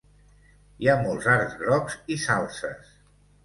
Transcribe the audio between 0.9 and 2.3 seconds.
molts arcs grocs i